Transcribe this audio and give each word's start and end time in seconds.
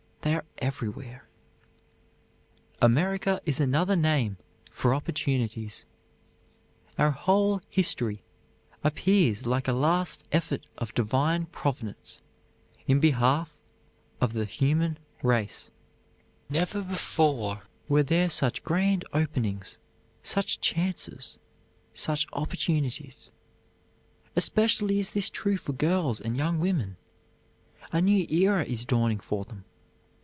They 0.23 0.35
are 0.35 0.45
everywhere. 0.59 1.27
"America 2.79 3.41
is 3.43 3.59
another 3.59 3.95
name 3.95 4.37
for 4.69 4.93
opportunities. 4.93 5.87
Our 6.95 7.09
whole 7.09 7.59
history 7.71 8.21
appears 8.83 9.47
like 9.47 9.67
a 9.67 9.73
last 9.73 10.23
effort 10.31 10.67
of 10.77 10.93
divine 10.93 11.47
Providence 11.47 12.21
in 12.85 12.99
behalf 12.99 13.55
of 14.21 14.33
the 14.33 14.45
human 14.45 14.99
race." 15.23 15.71
Never 16.49 16.83
before 16.83 17.63
were 17.89 18.03
there 18.03 18.29
such 18.29 18.63
grand 18.63 19.03
openings, 19.13 19.79
such 20.21 20.61
chances, 20.61 21.39
such 21.95 22.27
opportunities. 22.33 23.31
Especially 24.35 24.99
is 24.99 25.13
this 25.13 25.31
true 25.31 25.57
for 25.57 25.73
girls 25.73 26.21
and 26.21 26.37
young 26.37 26.59
women. 26.59 26.97
A 27.91 27.99
new 27.99 28.27
era 28.29 28.63
is 28.63 28.85
dawning 28.85 29.19
for 29.19 29.45
them. 29.45 29.65